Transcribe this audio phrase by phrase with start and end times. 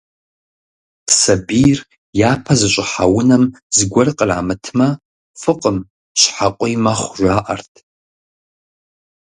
[1.19, 1.79] Сабийр
[2.31, 3.43] япэ зыщӀыхьа унэм
[3.75, 4.87] зыгуэр кърамытмэ,
[5.39, 5.77] фӀыкъым,
[6.19, 7.73] щхьэкъуий мэхъу, жаӀэрт.